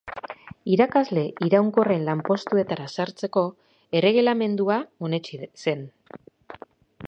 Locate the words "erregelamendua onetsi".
4.01-5.41